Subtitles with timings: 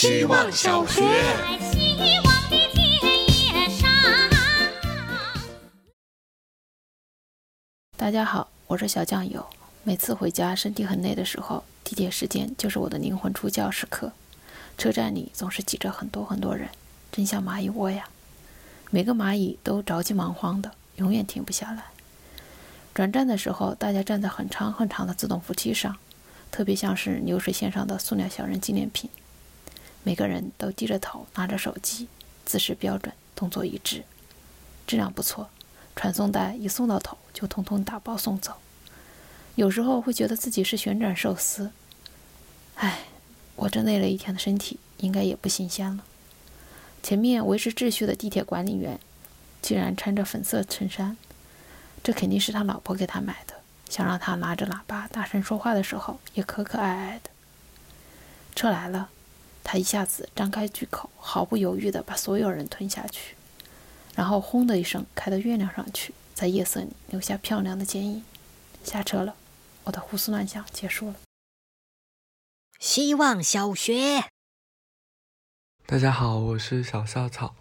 [0.00, 1.02] 希望小学。
[1.70, 2.90] 希望的田
[3.28, 3.86] 野上。
[7.98, 9.44] 大家好，我是小酱油。
[9.84, 14.10] 每次回家身体很累的时候，地铁时间就是我的灵魂出窍时刻。
[14.78, 16.70] 车站里总是挤着很多很多人，
[17.12, 18.08] 真像蚂蚁窝呀。
[18.88, 21.84] 每个蚂蚁都着急忙慌的，永远停不下来。
[22.94, 25.94] 转站的时候，大家站在很长很长的自动扶梯上，
[26.50, 29.10] 特别像是流水线上的塑料小人纪念品。
[30.02, 32.08] 每个人都低着头，拿着手机，
[32.44, 34.04] 姿势标准，动作一致，
[34.86, 35.48] 质量不错。
[35.96, 38.54] 传送带一送到头，就通通打包送走。
[39.56, 41.72] 有时候会觉得自己是旋转寿司，
[42.76, 43.00] 唉，
[43.56, 46.04] 我这累了一天的身体应该也不新鲜了。
[47.02, 48.98] 前面维持秩序的地铁管理员，
[49.60, 51.16] 竟然穿着粉色衬衫，
[52.02, 53.54] 这肯定是他老婆给他买的，
[53.90, 57.30] 想让他拿着喇叭大声说话的时候也可可爱爱的。
[58.54, 59.10] 车来了，
[59.62, 63.36] 他一下子张开巨口，毫不犹豫地把所有人吞下去，
[64.14, 68.24] 然后轰的一声开到月亮上去，在夜色里留下漂亮的剪影。
[68.82, 69.36] 下车了，
[69.84, 71.16] 我的胡思乱想结束了。
[72.78, 74.24] 希望小学。
[75.86, 77.54] 大家好，我是小校草。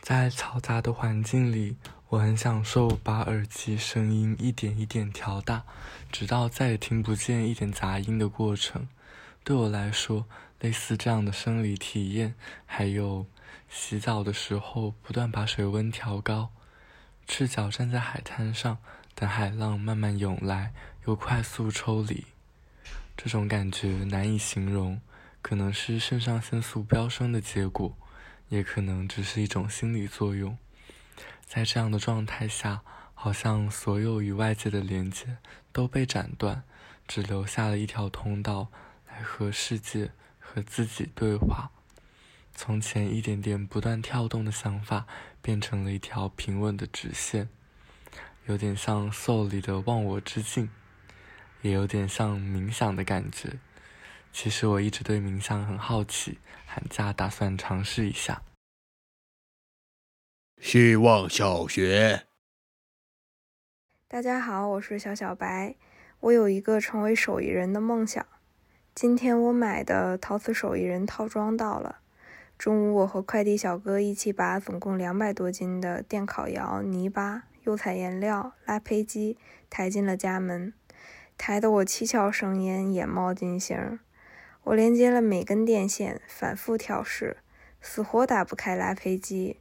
[0.00, 1.76] 在嘈杂的环境里，
[2.08, 5.64] 我很享受把耳机声音一点一点调大，
[6.10, 8.88] 直到再也听不见一点杂音的过程。
[9.44, 10.26] 对我来说，
[10.62, 13.26] 类似这样的生理体验，还有
[13.68, 16.50] 洗澡的时候不断把水温调高，
[17.26, 18.78] 赤脚站在海滩上，
[19.16, 20.72] 等海浪慢慢涌来，
[21.04, 22.26] 又快速抽离，
[23.16, 25.00] 这种感觉难以形容。
[25.40, 27.96] 可能是肾上腺素飙升的结果，
[28.48, 30.56] 也可能只是一种心理作用。
[31.44, 32.82] 在这样的状态下，
[33.14, 35.38] 好像所有与外界的连接
[35.72, 36.62] 都被斩断，
[37.08, 38.68] 只留下了一条通道
[39.08, 40.12] 来和世界、
[40.52, 41.70] 和自己对话。
[42.54, 45.06] 从前一点点不断跳动的想法，
[45.40, 47.48] 变成了一条平稳的直线，
[48.44, 50.68] 有点像《Soul》里的忘我之境，
[51.62, 53.58] 也有点像冥想的感觉。
[54.30, 58.42] 其实我一直对冥想很好奇，寒假打算尝试一下。
[60.60, 62.26] 希望小学。
[64.06, 65.74] 大家好，我是小小白。
[66.20, 68.26] 我有一个成为手艺人的梦想。
[68.94, 72.00] 今天我买的陶瓷手艺人套装到了。
[72.58, 79.38] 中午我和快递小哥一起把总共两百多斤的电烤窑、泥巴、釉彩颜料、拉坯机
[79.70, 80.74] 抬进了家门，
[81.38, 83.98] 抬得我七窍生烟，眼冒金星。
[84.64, 87.38] 我连接了每根电线，反复调试，
[87.80, 89.58] 死活打不开拉坯机，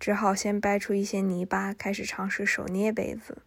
[0.00, 3.38] 只好先掰出一些泥巴，开始尝试手捏杯子。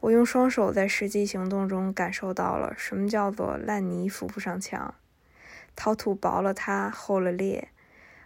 [0.00, 4.94] 我用双手在实际行动中感受到了什么叫做烂泥扶不上墙，
[5.74, 7.68] 陶土薄了塌，厚了裂。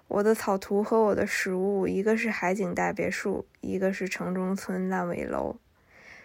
[0.08, 5.56] 我的草图和我的实物，一个是海景大别墅，一个是城中村烂尾楼。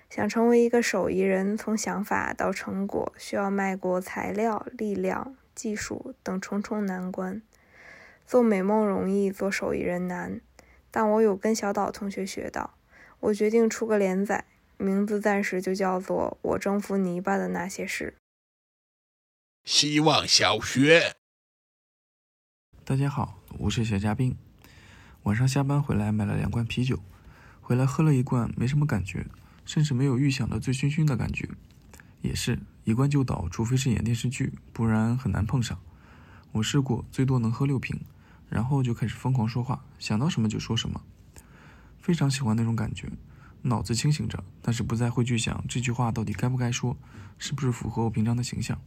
[0.10, 5.36] 想成为一个手艺人，从想法到成果，需要迈过材料、力量。
[5.56, 7.42] 技术等重重难关，
[8.28, 10.40] 做美梦容易，做手艺人难。
[10.92, 12.76] 但我有跟小岛同学学到，
[13.22, 14.46] 我决定出个连载，
[14.80, 18.16] 名字暂时就叫做《我征服泥巴的那些事》。
[19.66, 21.16] 希望小学。
[22.86, 24.38] 大家好，我是小嘉宾。
[25.24, 27.00] 晚上下班回来买了两罐啤酒，
[27.60, 29.26] 回来喝了一罐，没什么感觉，
[29.66, 31.50] 甚至没有预想的醉醺醺的感觉。
[32.22, 35.80] 也是一罐就倒，除非是演电视剧，不然很难碰上。
[36.52, 38.00] 我试过，最多能喝六瓶，
[38.48, 41.02] 然后就开始疯狂说话，想到什么就说什么。
[42.00, 43.10] 非常喜欢那种感觉，
[43.64, 46.96] 脑子清醒着，但是不再会去想这句话到底该不该说，
[47.38, 48.80] 是不是符合我平常的形象。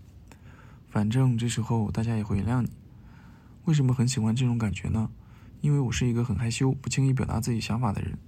[0.89, 2.71] 反正这时候大家也会原谅你。
[3.65, 5.11] 为什么很喜欢这种感觉呢？
[5.61, 8.19] 因为我是一个很害羞、不轻易表达自己想法的人。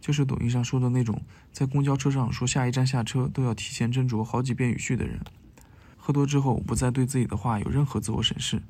[0.00, 1.20] 就是抖音上说的那种，
[1.52, 5.20] 在公交车上说下一站下车都要提前斟酌好几遍语序的人。
[5.98, 8.62] 喝多之后，不再对自己的话有任何自我审视，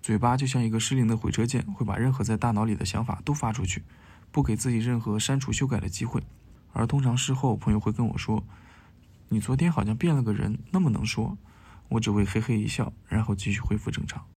[0.00, 3.82] 嘴巴就像一个失灵的回车键，会把任何在大脑里的想法都发出去，
[4.30, 6.22] 不给自己任何删除修改的机会。
[6.76, 8.44] 而通常事后，朋友会跟我说
[9.30, 11.38] ：“你昨天好像变了个人，那么能说。”
[11.88, 14.28] 我只会嘿嘿一笑，然后继续恢复正常。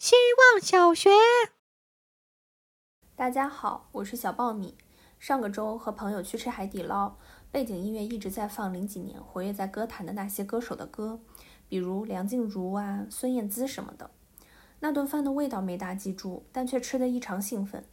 [0.00, 1.10] 希望小学。
[3.14, 4.76] 大家好，我是小爆米。
[5.20, 7.16] 上个周和朋友去吃海底捞，
[7.52, 11.20] 背景音乐一直在放零几年活跃在歌坛的那些歌手的歌，
[11.68, 14.10] 比如梁静茹啊、孙燕姿什么的。
[14.80, 17.84] 那顿饭的味道没大记住，但却吃得异常兴奋，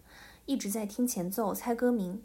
[0.45, 2.23] 一直在听前奏、猜歌名。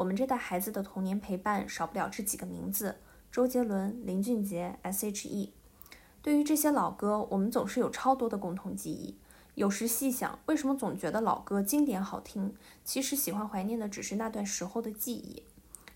[0.00, 2.96] 我们这代孩子的童年陪伴少不了这几个名字：
[3.30, 5.52] 周杰伦、林俊杰、S.H.E。
[6.22, 9.18] 对于这些老歌，我们总是有超多的共同记忆，
[9.56, 12.54] 有时细想，为什么总觉得老歌经典好听？
[12.82, 15.42] 其实喜欢怀念的只是那段时候的记忆。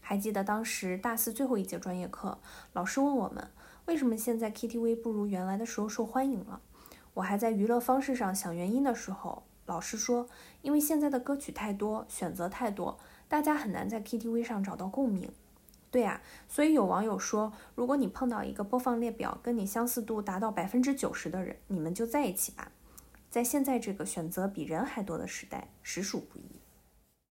[0.03, 2.37] 还记得当时大四最后一节专业课，
[2.75, 3.49] 老师问我们，
[3.87, 6.61] 为什么现在 KTV 不如原来的时候受欢迎了？
[7.15, 10.29] 我还在娱乐方式上想原因的时候，老师说，
[10.61, 12.99] 因为现在的歌曲太多，选择太多，
[13.29, 15.31] 大家很难在 KTV 上找到共鸣。
[15.91, 22.73] 对呀，所以有网友说，如果你碰到一个播放列表跟你相似度达到百分之九十的人，你们就在一起吧。
[23.31, 26.54] 在现在这个选择比人还多的时代，实属不易。